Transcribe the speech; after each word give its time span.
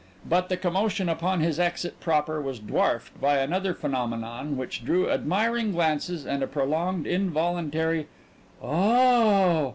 But 0.27 0.49
the 0.49 0.57
commotion 0.57 1.09
upon 1.09 1.41
his 1.41 1.59
exit 1.59 1.99
proper 1.99 2.41
was 2.41 2.57
dwarfed 2.57 3.21
by 3.21 3.37
another 3.37 3.75
phenomenon 3.75 4.57
which 4.57 4.83
drew 4.83 5.07
admiring 5.11 5.73
glances 5.73 6.25
and 6.25 6.41
a 6.41 6.47
prolonged 6.47 7.05
involuntary 7.05 8.07
"Oh 8.63 9.59
h 9.59 9.67
h!" 9.67 9.69